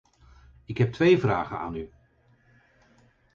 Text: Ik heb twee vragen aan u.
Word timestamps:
Ik 0.65 0.77
heb 0.77 0.91
twee 0.93 1.19
vragen 1.19 1.57
aan 1.59 1.75
u. 1.75 1.91